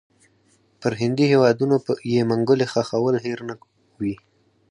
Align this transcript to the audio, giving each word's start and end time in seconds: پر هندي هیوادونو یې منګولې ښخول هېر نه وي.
پر 0.79 0.91
هندي 1.01 1.25
هیوادونو 1.31 1.75
یې 2.13 2.21
منګولې 2.29 2.65
ښخول 2.71 3.15
هېر 3.25 3.39
نه 3.49 3.55
وي. 4.01 4.15